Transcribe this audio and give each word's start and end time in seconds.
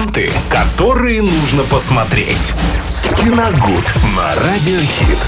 ленты, 0.00 0.30
которые 0.48 1.22
нужно 1.22 1.62
посмотреть. 1.64 2.52
Киногуд 3.16 3.84
на 4.16 4.34
Радиохит. 4.36 5.18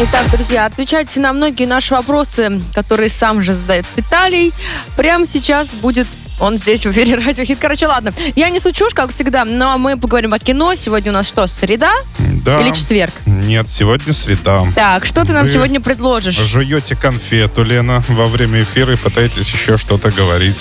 Итак, 0.00 0.30
друзья, 0.30 0.66
отвечайте 0.66 1.20
на 1.20 1.32
многие 1.32 1.66
наши 1.66 1.94
вопросы, 1.94 2.60
которые 2.72 3.08
сам 3.08 3.42
же 3.42 3.54
задает 3.54 3.86
Виталий. 3.96 4.52
Прямо 4.96 5.26
сейчас 5.26 5.72
будет 5.72 6.06
он 6.40 6.58
здесь 6.58 6.84
в 6.84 6.90
эфире 6.90 7.14
Радио 7.14 7.44
Хит. 7.44 7.58
Короче, 7.60 7.86
ладно. 7.86 8.12
Я 8.34 8.50
не 8.50 8.58
сучушь, 8.58 8.92
как 8.92 9.10
всегда, 9.10 9.44
но 9.44 9.78
мы 9.78 9.96
поговорим 9.96 10.32
о 10.32 10.38
кино. 10.38 10.74
Сегодня 10.74 11.12
у 11.12 11.14
нас 11.14 11.28
что, 11.28 11.46
среда? 11.46 11.92
Да. 12.18 12.60
Или 12.60 12.70
четверг? 12.70 13.12
Нет, 13.24 13.68
сегодня 13.68 14.12
среда. 14.12 14.64
Так, 14.74 15.04
что 15.04 15.24
ты 15.24 15.32
нам 15.32 15.46
Вы 15.46 15.52
сегодня 15.52 15.80
предложишь? 15.80 16.34
Жуете 16.34 16.96
конфету, 16.96 17.62
Лена, 17.62 18.02
во 18.08 18.26
время 18.26 18.62
эфира 18.62 18.94
и 18.94 18.96
пытаетесь 18.96 19.48
еще 19.50 19.76
что-то 19.76 20.10
говорить. 20.10 20.58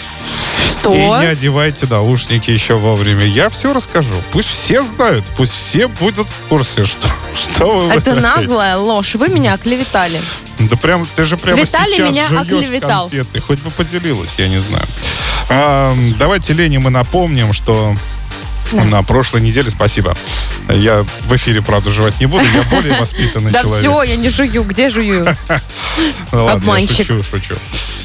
Что? 0.63 0.93
И 0.93 0.97
не 0.97 1.25
одевайте 1.27 1.87
наушники 1.87 2.51
еще 2.51 2.75
вовремя. 2.75 3.25
Я 3.25 3.49
все 3.49 3.73
расскажу. 3.73 4.13
Пусть 4.31 4.49
все 4.49 4.83
знают, 4.83 5.23
пусть 5.37 5.53
все 5.53 5.87
будут 5.87 6.27
в 6.27 6.47
курсе, 6.47 6.85
что, 6.85 7.07
что 7.35 7.79
вы 7.81 7.93
Это 7.93 8.11
вытворяете. 8.11 8.21
наглая 8.21 8.77
ложь. 8.77 9.15
Вы 9.15 9.29
меня 9.29 9.53
оклеветали. 9.53 10.21
Да 10.59 10.75
прям, 10.77 11.07
ты 11.15 11.25
же 11.25 11.35
прямо 11.37 11.61
Виталий 11.61 11.93
сейчас 11.95 12.11
меня 12.11 12.27
оклеветал. 12.41 13.09
конфеты. 13.09 13.41
Хоть 13.41 13.59
бы 13.59 13.71
поделилась, 13.71 14.35
я 14.37 14.47
не 14.47 14.59
знаю. 14.59 14.85
А, 15.49 15.95
давайте 16.17 16.53
Лене 16.53 16.79
мы 16.79 16.89
напомним, 16.89 17.53
что 17.53 17.95
на 18.71 19.03
прошлой 19.03 19.41
неделе, 19.41 19.69
спасибо. 19.71 20.15
Я 20.69 21.03
в 21.21 21.35
эфире, 21.35 21.61
правда, 21.61 21.89
жевать 21.91 22.19
не 22.19 22.25
буду, 22.25 22.43
я 22.55 22.63
более 22.63 22.93
воспитанный 22.99 23.51
Да 23.51 23.61
человек. 23.61 23.79
все, 23.79 24.03
я 24.03 24.15
не 24.15 24.29
жую. 24.29 24.63
Где 24.63 24.89
жую? 24.89 25.25
Ну 26.31 26.45
ладно, 26.45 26.53
Обманщик. 26.53 26.99
я 26.99 27.05
шучу, 27.05 27.23
шучу. 27.23 27.55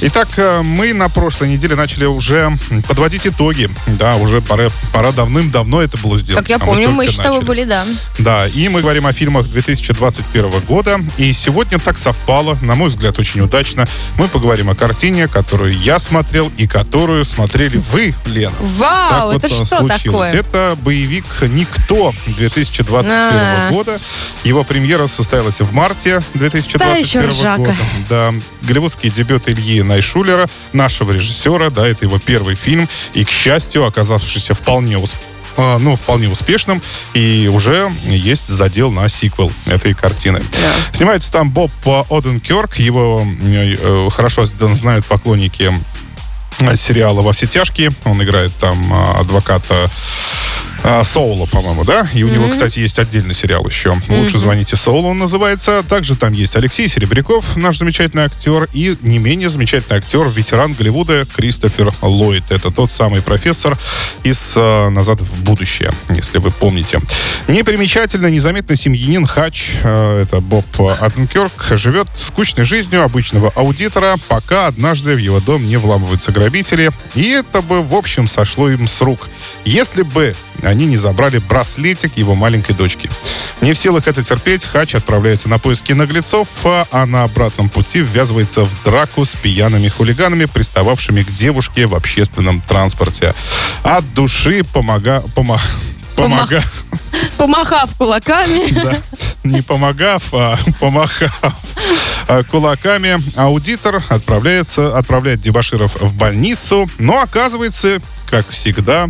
Итак, 0.01 0.29
э, 0.37 0.63
мы 0.63 0.93
на 0.93 1.09
прошлой 1.09 1.49
неделе 1.49 1.75
начали 1.75 2.05
уже 2.05 2.53
подводить 2.87 3.27
итоги. 3.27 3.69
Да, 3.87 4.17
уже 4.17 4.41
пора, 4.41 4.69
пора 4.93 5.11
давным-давно 5.13 5.83
это 5.83 5.97
было 5.99 6.17
сделать. 6.19 6.43
Как 6.45 6.49
я 6.51 6.57
а 6.57 6.59
помню, 6.61 6.91
мы 6.91 7.05
еще 7.05 7.15
с 7.15 7.17
тобой 7.17 7.41
были, 7.41 7.65
да. 7.65 7.85
Да, 8.19 8.47
и 8.47 8.69
мы 8.69 8.81
говорим 8.81 9.07
о 9.07 9.13
фильмах 9.13 9.47
2021 9.49 10.51
года. 10.61 11.01
И 11.17 11.33
сегодня 11.33 11.79
так 11.79 11.99
совпало, 11.99 12.57
на 12.63 12.75
мой 12.75 12.89
взгляд, 12.91 13.19
очень 13.19 13.41
удачно. 13.41 13.87
Мы 14.17 14.29
поговорим 14.29 14.71
о 14.71 14.75
картине, 14.75 15.27
которую 15.27 15.77
я 15.77 15.99
смотрел 15.99 16.53
и 16.57 16.67
которую 16.67 17.25
смотрели 17.25 17.79
вы, 17.79 18.15
Лена. 18.27 18.55
Вау, 18.61 19.33
Так 19.33 19.45
это 19.45 19.55
вот, 19.57 19.63
э, 19.63 19.67
что 19.67 19.77
случилось. 19.79 20.29
такое? 20.29 20.33
Это 20.41 20.79
боевик 20.83 21.25
«Никто» 21.43 22.15
2021 22.27 23.11
А. 23.13 23.69
года. 23.71 23.99
Его 24.45 24.63
премьера 24.63 25.07
состоялась 25.07 25.61
в 25.61 25.73
марте 25.73 26.23
2021 26.35 27.05
еще 27.05 27.21
ржака. 27.21 27.57
года. 27.57 27.75
Да, 28.09 28.35
голливудский 28.63 29.11
дебют 29.11 29.49
Ильи 29.49 29.83
Найшулера, 29.83 30.49
нашего 30.73 31.13
режиссера, 31.13 31.71
да, 31.71 31.87
это 31.87 32.05
его 32.05 32.19
первый 32.19 32.55
фильм, 32.55 32.89
и, 33.15 33.25
к 33.25 33.31
счастью, 33.31 33.87
оказавшийся 33.87 34.55
вполне 34.55 34.97
усп- 34.97 35.17
а, 35.57 35.79
ну, 35.79 35.97
вполне 35.97 36.29
успешным, 36.29 36.81
и 37.15 37.51
уже 37.53 37.91
есть 38.05 38.47
задел 38.47 38.93
на 38.93 39.09
сиквел 39.09 39.53
этой 39.67 39.93
картины. 39.93 40.41
Снимается 40.93 41.33
там 41.33 41.51
Боб 41.51 41.73
э, 41.85 42.03
Оденкерк, 42.11 42.77
его 42.77 43.27
э, 43.43 44.09
хорошо 44.11 44.45
знают 44.45 45.05
поклонники 45.07 45.73
э, 46.61 46.77
сериала 46.77 47.23
«Во 47.23 47.33
все 47.33 47.47
тяжкие». 47.47 47.91
Он 48.05 48.23
играет 48.23 48.53
там 48.61 48.93
адвоката 49.19 49.91
э, 50.83 51.05
Соула, 51.05 51.47
по-моему, 51.47 51.85
да? 51.85 52.09
И 52.15 52.23
у 52.23 52.29
него, 52.29 52.49
кстати, 52.49 52.79
есть 52.81 52.99
отдельный 52.99 53.35
сериал 53.35 53.67
еще. 53.67 54.01
«Лучше 54.09 54.39
звоните 54.39 54.77
Соулу» 54.77 55.09
он 55.09 55.19
называется. 55.19 55.85
Также 55.89 56.17
там 56.17 56.33
есть 56.33 56.57
Алексей 56.57 56.89
Серебряков, 56.89 57.57
наш 57.57 57.79
замечательный 57.79 58.25
актер, 58.25 58.69
и 58.73 58.97
не 59.03 59.19
менее 59.19 59.51
замечательный 59.51 59.99
актер, 59.99 60.29
ветеран 60.29 60.75
Голливуда 60.75 61.27
Кристофер 61.27 61.93
Ллойд. 62.03 62.45
Это 62.51 62.71
тот 62.71 62.91
самый 62.91 63.23
профессор 63.23 63.79
из 64.23 64.53
э, 64.57 64.89
«Назад 64.91 65.21
в 65.21 65.43
будущее», 65.43 65.93
если 66.11 66.39
вы 66.39 66.51
помните. 66.51 67.01
Непримечательно, 67.47 68.27
незаметный 68.29 68.77
семьянин 68.77 69.27
Хач, 69.27 69.73
э, 69.83 70.23
это 70.23 70.41
Боб 70.41 70.65
Аттенкерк, 70.79 71.53
живет 71.77 72.09
скучной 72.15 72.65
жизнью 72.65 73.03
обычного 73.03 73.51
аудитора, 73.55 74.17
пока 74.29 74.67
однажды 74.67 75.15
в 75.15 75.19
его 75.19 75.41
дом 75.41 75.67
не 75.67 75.77
вламываются 75.77 76.33
грабители. 76.33 76.91
И 77.15 77.29
это 77.31 77.63
бы, 77.63 77.83
в 77.83 77.95
общем, 77.95 78.29
сошло 78.29 78.69
им 78.71 78.87
с 78.87 79.01
рук. 79.01 79.29
Если 79.65 80.03
бы 80.03 80.35
они 80.63 80.87
не 80.87 80.97
забрали 80.97 81.39
браслетик 81.39 82.17
его 82.17 82.35
маленькой 82.35 82.75
дочки. 82.75 83.11
Не 83.61 83.73
в 83.73 83.79
силах 83.79 84.07
это 84.09 84.23
терпеть, 84.25 84.65
Хач 84.65 84.95
отправляется 84.95 85.49
на 85.49 85.59
поиски 85.59 85.93
наглецов, 85.93 86.49
а 86.65 87.07
на 87.07 87.25
обратном 87.25 87.69
пути 87.69 88.01
ввязывается 88.01 88.65
в 88.65 88.83
драку 88.85 89.25
с 89.25 89.35
пьяными 89.37 89.89
хулиганами, 89.89 90.47
пристававшими 90.47 91.23
к 91.23 91.33
девушке 91.33 91.87
в 91.87 91.95
общественном 91.95 92.61
транспорте. 92.61 93.35
От 93.83 94.13
души 94.15 94.63
помога... 94.65 95.23
пома- 95.35 95.61
Помога... 96.17 96.61
Помахав 97.37 97.95
кулаками. 97.97 98.71
Да. 98.83 98.99
Не 99.45 99.63
помогав, 99.63 100.35
а 100.35 100.59
помахав 100.81 101.33
а, 102.27 102.43
кулаками, 102.43 103.23
аудитор 103.37 104.03
отправляется, 104.09 104.99
отправляет 104.99 105.41
дебаширов 105.41 105.95
в 106.01 106.13
больницу, 106.15 106.91
но 106.99 107.21
оказывается, 107.21 108.01
как 108.31 108.49
всегда, 108.51 109.09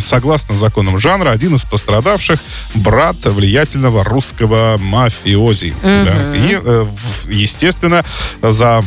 согласно 0.00 0.56
законам 0.56 0.98
жанра, 0.98 1.30
один 1.30 1.54
из 1.54 1.64
пострадавших 1.64 2.40
брат 2.74 3.16
влиятельного 3.24 4.04
русского 4.04 4.76
мафиози. 4.78 5.74
Да. 5.82 6.34
И, 6.36 6.58
э, 6.62 6.86
естественно, 7.28 8.04
за 8.42 8.84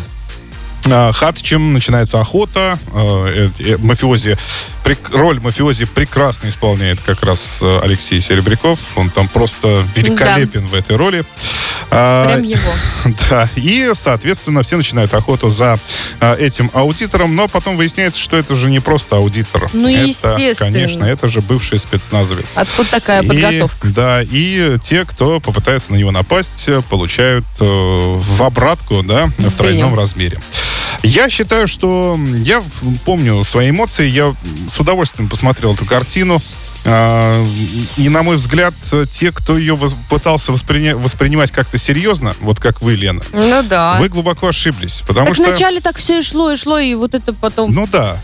э, 0.85 1.12
Хатчем 1.12 1.74
начинается 1.74 2.19
охота. 2.19 2.80
Э, 2.94 3.50
Мафиози, 3.80 4.38
роль 5.13 5.40
мафиози 5.40 5.86
прекрасно 5.86 6.47
исполняет 6.47 7.00
как 7.01 7.24
раз 7.24 7.62
Алексей 7.84 8.22
Серебряков. 8.22 8.80
Он 8.96 9.09
там 9.09 9.28
просто 9.28 9.86
великолепен 9.96 10.66
в 10.68 10.74
этой 10.74 10.96
роли. 10.96 11.24
А, 11.91 12.27
Прям 12.27 12.44
его. 12.44 12.72
Да, 13.29 13.50
и, 13.55 13.91
соответственно, 13.94 14.63
все 14.63 14.77
начинают 14.77 15.13
охоту 15.13 15.50
за 15.50 15.79
а, 16.19 16.35
этим 16.35 16.69
аудитором, 16.73 17.35
но 17.35 17.47
потом 17.47 17.77
выясняется, 17.77 18.19
что 18.19 18.38
это 18.38 18.55
же 18.55 18.69
не 18.69 18.79
просто 18.79 19.16
аудитор. 19.17 19.69
Ну, 19.73 19.88
это, 19.88 20.05
естественно. 20.05 20.72
конечно, 20.72 21.03
это 21.03 21.27
же 21.27 21.41
бывший 21.41 21.79
спецназовец. 21.79 22.57
Откуда 22.57 22.89
такая 22.89 23.23
И, 23.23 23.27
подготовка? 23.27 23.88
да, 23.88 24.22
и 24.22 24.77
те, 24.83 25.05
кто 25.05 25.39
попытается 25.39 25.91
на 25.94 25.97
него 25.97 26.11
напасть, 26.11 26.69
получают 26.89 27.45
э, 27.59 27.63
в 27.66 28.44
обратку, 28.44 29.01
да, 29.03 29.29
в 29.38 29.56
тройном 29.56 29.95
размере. 29.95 30.39
Я 31.03 31.29
считаю, 31.29 31.67
что 31.67 32.19
я 32.35 32.61
помню 33.06 33.44
свои 33.44 33.69
эмоции, 33.69 34.07
я 34.09 34.35
с 34.67 34.79
удовольствием 34.79 35.29
посмотрел 35.29 35.73
эту 35.73 35.85
картину. 35.85 36.41
А, 36.85 37.45
И, 37.97 38.09
на 38.09 38.23
мой 38.23 38.38
взгляд, 38.38 38.73
те, 39.12 39.31
кто 39.31 39.57
ее 39.57 39.75
воз- 39.75 39.95
пытался 40.09 40.51
восприня- 40.51 40.95
воспринимать 40.95 41.51
как-то 41.51 41.78
серьезно, 41.78 42.35
вот 42.40 42.59
как 42.59 42.81
вы, 42.81 42.95
Лена, 42.95 43.22
Ну 43.34 43.63
да. 43.63 43.97
вы 44.00 44.07
глубоко 44.09 44.47
ошиблись. 44.47 45.01
Потому 45.06 45.28
Так 45.28 45.35
что... 45.35 45.44
вначале 45.45 45.81
так 45.81 45.97
все 45.97 46.19
и 46.19 46.22
шло, 46.22 46.51
и 46.51 46.56
шло, 46.56 46.79
и 46.79 46.94
вот 46.95 47.13
это 47.13 47.34
потом... 47.34 47.73
Ну 47.73 47.88
да. 47.88 48.18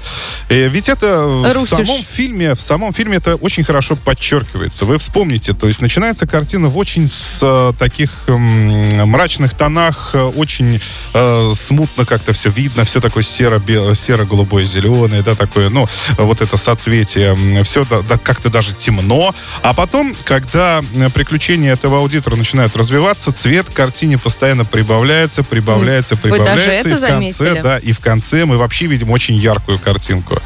Э, 0.50 0.68
Ведь 0.70 0.90
это 0.90 1.26
в 1.26 1.54
Русишь. 1.54 1.70
самом 1.70 2.04
фильме, 2.04 2.56
в 2.56 2.62
самом 2.62 2.94
фильме 2.94 3.18
это 3.18 3.36
очень 3.36 3.64
хорошо 3.64 3.96
подчеркивается. 3.96 4.86
Вы 4.86 4.98
вспомните, 4.98 5.54
то 5.54 5.68
есть 5.68 5.82
начинается 5.82 6.26
картина 6.28 6.70
в 6.70 6.78
очень 6.78 7.08
с, 7.08 7.40
э, 7.42 7.74
таких 7.78 8.12
м, 8.28 9.10
мрачных 9.10 9.54
тонах, 9.54 10.12
э, 10.14 10.22
очень 10.22 10.80
э, 11.14 11.52
смутно 11.56 12.06
как-то 12.06 12.34
все 12.34 12.50
видно, 12.50 12.86
все 12.86 13.02
такое 13.02 13.24
серо 13.24 13.62
серо-голубое, 13.96 14.66
зеленое, 14.66 15.22
да, 15.24 15.36
такое, 15.36 15.70
ну, 15.70 15.88
вот 16.18 16.42
это 16.42 16.58
соцветие, 16.58 17.36
все 17.64 17.86
как-то 18.24 18.45
даже 18.50 18.74
темно. 18.74 19.34
А 19.62 19.74
потом, 19.74 20.16
когда 20.24 20.82
э, 20.96 21.10
приключения 21.10 21.74
этого 21.74 22.00
аудитора 22.00 22.36
начинают 22.36 22.76
развиваться, 22.76 23.32
цвет 23.32 23.70
картине 23.70 24.18
постоянно 24.18 24.66
прибавляется, 24.66 25.44
прибавляется, 25.44 26.16
прибавляется. 26.16 26.90
и 26.90 26.94
в 26.94 27.00
конце, 27.00 27.10
заметили? 27.10 27.62
да, 27.62 27.78
и 27.78 27.92
в 27.92 28.00
конце 28.00 28.46
мы 28.46 28.58
вообще 28.58 28.86
видим 28.88 29.12
очень 29.12 29.36
яркую 29.36 29.80
картинку. 29.80 30.42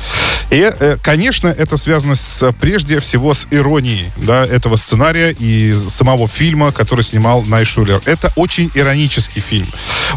И, 0.50 0.62
э, 0.62 0.98
конечно, 1.02 1.48
это 1.48 1.78
связано 1.78 2.16
с, 2.16 2.52
прежде 2.60 3.00
всего 3.00 3.34
с 3.34 3.48
иронией 3.52 4.12
да, 4.18 4.46
этого 4.46 4.76
сценария 4.76 5.36
и 5.38 5.74
самого 5.74 6.28
фильма, 6.28 6.72
который 6.72 7.04
снимал 7.04 7.44
Найшулер. 7.44 8.02
Это 8.06 8.32
очень 8.36 8.72
иронический 8.74 9.42
фильм. 9.42 9.68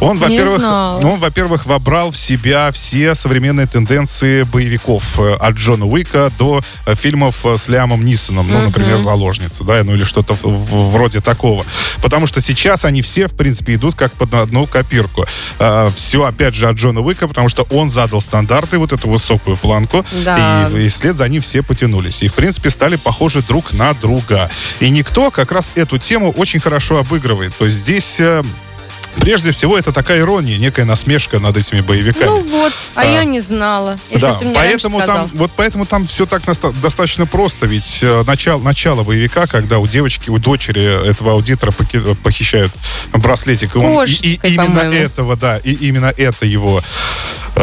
Он, 0.00 0.18
во-первых, 0.18 0.62
он, 0.62 1.18
во-первых, 1.18 1.66
вобрал 1.66 2.10
в 2.10 2.16
себя 2.16 2.70
все 2.72 3.14
современные 3.14 3.66
тенденции 3.66 4.42
боевиков 4.42 5.18
э, 5.18 5.34
от 5.34 5.54
Джона 5.54 5.86
Уика 5.86 6.30
до 6.38 6.62
э, 6.86 6.94
фильмов 6.94 7.44
э, 7.44 7.56
с 7.56 7.68
Лиамом 7.72 8.04
Нисоном, 8.04 8.48
ну, 8.50 8.60
например, 8.62 8.98
«Заложница», 8.98 9.64
да, 9.64 9.82
ну 9.84 9.94
или 9.94 10.04
что-то 10.04 10.34
вроде 10.42 11.20
такого. 11.20 11.64
Потому 12.02 12.26
что 12.26 12.40
сейчас 12.40 12.84
они 12.84 13.02
все, 13.02 13.26
в 13.28 13.34
принципе, 13.34 13.74
идут 13.74 13.94
как 13.94 14.12
под 14.12 14.34
одну 14.34 14.66
копирку. 14.66 15.26
все, 15.94 16.24
опять 16.24 16.54
же, 16.54 16.68
от 16.68 16.76
Джона 16.76 17.00
Уика, 17.00 17.26
потому 17.28 17.48
что 17.48 17.62
он 17.70 17.88
задал 17.90 18.20
стандарты, 18.20 18.78
вот 18.78 18.92
эту 18.92 19.08
высокую 19.08 19.56
планку, 19.56 20.04
Да. 20.24 20.68
и, 20.72 20.86
и 20.86 20.88
вслед 20.88 21.16
за 21.16 21.28
ним 21.28 21.42
все 21.42 21.62
потянулись. 21.62 22.22
И, 22.22 22.28
в 22.28 22.34
принципе, 22.34 22.70
стали 22.70 22.96
похожи 22.96 23.42
друг 23.42 23.72
на 23.72 23.94
друга. 23.94 24.50
И 24.80 24.90
никто 24.90 25.30
как 25.30 25.52
раз 25.52 25.72
эту 25.74 25.98
тему 25.98 26.30
очень 26.32 26.60
хорошо 26.60 26.98
обыгрывает. 26.98 27.56
То 27.56 27.66
есть 27.66 27.78
здесь... 27.78 28.20
Прежде 29.20 29.52
всего, 29.52 29.78
это 29.78 29.92
такая 29.92 30.20
ирония, 30.20 30.58
некая 30.58 30.84
насмешка 30.84 31.38
над 31.38 31.56
этими 31.56 31.80
боевиками. 31.80 32.24
Ну 32.24 32.42
вот, 32.42 32.72
а, 32.94 33.02
А. 33.02 33.04
я 33.04 33.24
не 33.24 33.40
знала. 33.40 33.98
Если 34.10 34.20
да, 34.26 34.34
ты 34.34 34.44
мне 34.46 34.54
поэтому 34.54 35.00
там, 35.00 35.30
вот 35.34 35.50
поэтому 35.54 35.86
там 35.86 36.06
все 36.06 36.26
так 36.26 36.42
достаточно 36.80 37.26
просто, 37.26 37.66
ведь 37.66 37.98
э, 38.02 38.24
начало, 38.26 38.60
начало 38.62 39.04
боевика, 39.04 39.46
когда 39.46 39.78
у 39.78 39.86
девочки, 39.86 40.30
у 40.30 40.38
дочери 40.38 41.08
этого 41.08 41.32
аудитора 41.32 41.72
похищают 42.22 42.72
браслетик, 43.12 43.76
и, 43.76 43.78
он, 43.78 43.84
и- 43.84 43.86
и 43.86 44.36
Кошечкой, 44.36 44.50
именно 44.54 44.78
этого, 44.80 45.36
да, 45.36 45.58
и 45.58 45.72
именно 45.72 46.12
это 46.16 46.46
его 46.46 46.82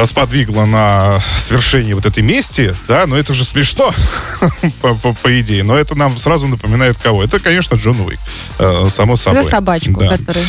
сподвигло 0.05 0.65
на 0.65 1.19
свершение 1.39 1.95
вот 1.95 2.05
этой 2.05 2.23
мести, 2.23 2.75
да, 2.87 3.05
но 3.07 3.17
это 3.17 3.33
же 3.33 3.43
смешно, 3.45 3.93
по, 4.81 4.95
по- 4.95 5.13
по 5.13 5.39
идее, 5.41 5.63
но 5.63 5.77
это 5.77 5.95
нам 5.95 6.17
сразу 6.17 6.47
напоминает 6.47 6.97
кого? 6.97 7.23
Это, 7.23 7.39
конечно, 7.39 7.75
Джон 7.75 7.99
Уик, 8.01 8.19
э, 8.59 8.87
само 8.89 9.15
собой. 9.15 9.43
За 9.43 9.49
собачку, 9.49 9.99
Да. 9.99 10.17
который... 10.17 10.43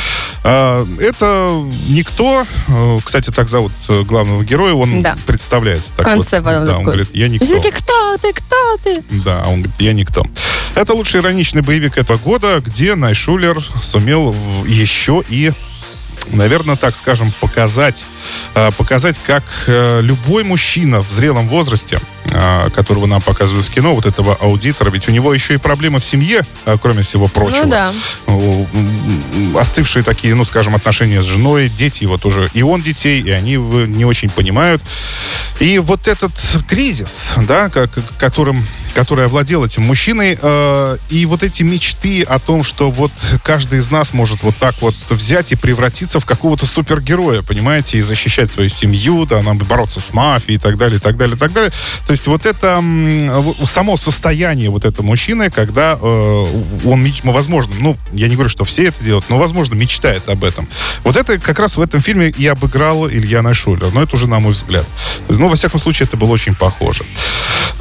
А, 0.44 0.86
Это 1.00 1.62
никто, 1.88 2.46
э, 2.68 2.98
кстати, 3.04 3.30
так 3.30 3.48
зовут 3.48 3.72
э, 3.88 4.02
главного 4.02 4.44
героя, 4.44 4.74
он 4.74 5.02
Да. 5.02 5.16
представляется. 5.26 5.94
Так 5.94 6.06
В 6.06 6.10
конце 6.10 6.40
вот. 6.40 6.44
потом 6.46 6.66
да, 6.66 6.76
он 6.78 6.84
говорит, 6.84 7.08
я 7.12 7.28
никто. 7.28 7.44
Все 7.46 7.60
таки 7.60 7.70
кто 7.70 8.16
ты, 8.18 8.32
кто 8.32 8.76
ты? 8.82 9.02
Да, 9.24 9.44
он 9.46 9.62
говорит, 9.62 9.80
я 9.80 9.92
никто. 9.92 10.24
Это 10.74 10.94
лучший 10.94 11.20
ироничный 11.20 11.62
боевик 11.62 11.98
этого 11.98 12.18
года, 12.18 12.60
где 12.64 12.94
Найшулер 12.94 13.60
сумел 13.82 14.34
еще 14.66 15.22
и 15.28 15.52
наверное, 16.32 16.76
так 16.76 16.94
скажем, 16.94 17.32
показать, 17.40 18.06
э, 18.54 18.70
показать, 18.76 19.20
как 19.26 19.44
э, 19.66 20.00
любой 20.02 20.44
мужчина 20.44 21.02
в 21.02 21.10
зрелом 21.10 21.48
возрасте, 21.48 22.00
э, 22.26 22.70
которого 22.74 23.06
нам 23.06 23.20
показывают 23.20 23.66
в 23.66 23.70
кино, 23.70 23.94
вот 23.94 24.06
этого 24.06 24.34
аудитора, 24.34 24.90
ведь 24.90 25.08
у 25.08 25.12
него 25.12 25.34
еще 25.34 25.54
и 25.54 25.56
проблемы 25.56 25.98
в 25.98 26.04
семье, 26.04 26.42
кроме 26.82 27.02
всего 27.02 27.28
прочего. 27.28 27.64
Ну 27.64 27.70
да. 27.70 27.92
Остывшие 29.58 30.02
такие, 30.02 30.34
ну, 30.34 30.44
скажем, 30.44 30.74
отношения 30.74 31.22
с 31.22 31.26
женой, 31.26 31.68
дети 31.68 32.04
его 32.04 32.18
тоже, 32.18 32.50
и 32.54 32.62
он 32.62 32.82
детей, 32.82 33.20
и 33.20 33.30
они 33.30 33.56
не 33.56 34.04
очень 34.04 34.30
понимают. 34.30 34.82
И 35.58 35.78
вот 35.78 36.08
этот 36.08 36.32
кризис, 36.68 37.30
да, 37.36 37.68
как, 37.68 37.90
которым, 38.18 38.64
который 38.94 39.26
овладел 39.26 39.64
этим 39.64 39.84
мужчиной, 39.84 40.38
э, 40.40 40.96
и 41.10 41.26
вот 41.26 41.42
эти 41.42 41.62
мечты 41.62 42.22
о 42.22 42.38
том, 42.38 42.62
что 42.62 42.90
вот 42.90 43.12
каждый 43.42 43.78
из 43.78 43.90
нас 43.90 44.12
может 44.12 44.42
вот 44.42 44.56
так 44.56 44.74
вот 44.80 44.94
взять 45.08 45.52
и 45.52 45.56
превратиться 45.56 46.20
в 46.20 46.26
какого-то 46.26 46.66
супергероя, 46.66 47.42
понимаете, 47.42 47.98
и 47.98 48.02
защищать 48.02 48.50
свою 48.50 48.68
семью, 48.68 49.26
да, 49.26 49.42
нам 49.42 49.58
бороться 49.58 50.00
с 50.00 50.12
мафией 50.12 50.56
и 50.56 50.58
так 50.58 50.76
далее, 50.76 50.98
и 50.98 51.00
так 51.00 51.16
далее, 51.16 51.36
и 51.36 51.38
так 51.38 51.52
далее. 51.52 51.72
То 52.06 52.12
есть 52.12 52.26
вот 52.26 52.46
это 52.46 52.82
само 53.66 53.96
состояние 53.96 54.70
вот 54.70 54.84
этого 54.84 55.04
мужчины, 55.04 55.50
когда 55.50 55.98
э, 56.00 56.46
он, 56.84 57.12
возможно, 57.24 57.74
ну, 57.78 57.96
я 58.12 58.28
не 58.28 58.34
говорю, 58.34 58.50
что 58.50 58.64
все 58.64 58.86
это 58.86 59.02
делают, 59.04 59.26
но, 59.28 59.38
возможно, 59.38 59.74
мечтает 59.74 60.28
об 60.28 60.44
этом. 60.44 60.68
Вот 61.04 61.16
это 61.16 61.38
как 61.38 61.58
раз 61.58 61.76
в 61.76 61.80
этом 61.80 62.00
фильме 62.00 62.28
и 62.28 62.46
обыграл 62.46 63.08
Илья 63.08 63.42
Найшулер, 63.42 63.90
но 63.92 64.02
это 64.02 64.16
уже 64.16 64.28
на 64.28 64.40
мой 64.40 64.52
взгляд. 64.52 64.86
Ну, 65.28 65.48
во 65.48 65.56
всяком 65.56 65.80
случае, 65.80 66.06
это 66.06 66.16
было 66.16 66.30
очень 66.30 66.54
похоже. 66.54 67.04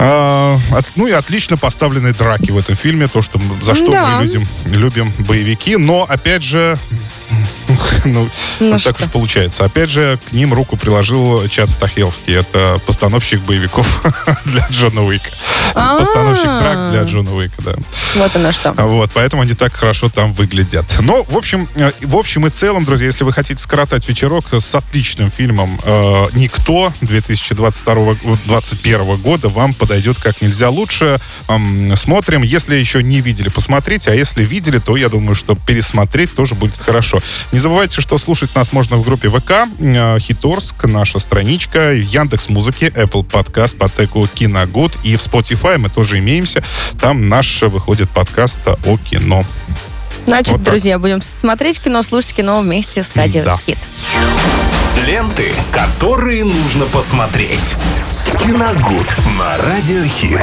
А, 0.02 0.58
от- 0.72 0.86
ну 0.96 1.08
и 1.08 1.12
отлично 1.12 1.58
поставленные 1.58 2.14
драки 2.14 2.52
в 2.52 2.58
этом 2.58 2.74
фильме, 2.76 3.08
то, 3.08 3.22
что 3.22 3.40
за 3.62 3.76
что 3.76 3.92
Да. 3.92 4.18
мы 4.18 4.24
людям, 4.24 4.48
любим 4.66 5.12
боевики, 5.20 5.76
но, 5.76 6.06
опять 6.08 6.42
же, 6.42 6.78
ну, 8.10 8.30
Ну 8.60 8.74
вот 8.74 8.84
так 8.84 9.00
уж 9.00 9.08
получается. 9.08 9.66
Опять 9.66 9.90
же, 9.90 10.20
к 10.30 10.34
ним 10.34 10.54
руку 10.54 10.78
приложил 10.78 11.48
Чад 11.48 11.70
Стахелский. 11.70 12.36
Это 12.36 12.80
постановщик 12.86 13.42
боевиков 13.42 14.04
для 14.46 14.66
Джона 14.70 15.04
Уика. 15.04 15.30
А. 15.76 15.98
Постановщик 15.98 16.60
драк 16.60 16.92
для 16.92 17.04
Джона 17.04 17.34
Уика, 17.34 17.56
да. 17.60 17.74
Вот 18.16 18.36
оно 18.36 18.52
что. 18.52 18.74
Вот, 18.74 19.12
поэтому 19.14 19.44
они 19.44 19.54
так 19.54 19.74
хорошо 19.74 20.10
там 20.10 20.34
выглядят. 20.34 20.86
Но, 21.00 21.24
в 21.24 21.38
общем, 21.38 21.70
э, 21.76 21.92
в 22.02 22.16
общем 22.16 22.48
и 22.48 22.50
целом, 22.50 22.86
друзья, 22.86 23.06
если 23.08 23.24
вы 23.24 23.34
хотите 23.34 23.62
скоротать 23.62 24.08
вечерок 24.08 24.46
с 24.52 24.76
отличным 24.76 25.32
фильмом 25.32 25.80
э, 25.84 26.28
«Никто» 26.34 26.94
2022-2021 27.02 29.18
года, 29.18 29.50
вам 29.50 29.74
подойдет 29.74 30.20
как 30.20 30.42
нельзя 30.42 30.70
лучше. 30.70 31.20
Эм, 31.48 31.96
смотрим. 31.96 32.42
Если 32.42 32.76
еще 32.76 33.04
не 33.04 33.22
видели, 33.22 33.50
посмотрите. 33.50 34.10
А 34.12 34.16
если 34.16 34.44
видели, 34.44 34.80
то 34.80 34.98
я 34.98 35.10
думаю, 35.10 35.36
что 35.36 35.56
пересмотреть 35.56 36.36
тоже 36.36 36.56
будет 36.56 36.78
хорошо. 36.78 37.20
Не 37.52 37.60
забывайте, 37.60 37.99
что 38.02 38.18
слушать 38.18 38.54
нас 38.56 38.72
можно 38.72 38.98
в 38.98 39.04
группе 39.06 39.30
ВК, 39.30 39.68
э, 39.80 40.20
Хиторск, 40.20 40.86
наша 40.86 41.20
страничка, 41.20 41.94
Яндекс 41.94 42.50
Музыки, 42.50 42.86
Apple 42.86 43.26
Podcast, 43.26 43.78
по 43.78 43.90
теку 43.90 44.28
Киногуд 44.28 44.94
и 45.04 45.16
в 45.16 45.20
Spotify 45.20 45.78
мы 45.78 45.90
тоже 45.90 46.20
имеемся. 46.20 46.64
Там 47.02 47.30
наш 47.30 47.62
выходит 47.64 48.10
подкаст 48.10 48.60
о 48.68 48.98
кино. 48.98 49.44
Значит, 50.26 50.50
Вот 50.52 50.58
так. 50.58 50.66
друзья, 50.74 51.00
будем 51.00 51.22
смотреть 51.22 51.80
кино, 51.80 52.04
слушать 52.04 52.34
кино 52.34 52.62
вместе 52.62 53.02
с 53.04 53.16
Радио 53.16 53.44
Да. 53.44 53.58
Хит. 53.66 53.78
Ленты, 55.08 55.52
которые 55.72 56.44
нужно 56.44 56.86
посмотреть. 56.86 57.76
Киногуд 58.38 59.08
на 59.40 59.58
Радиохит. 59.58 60.38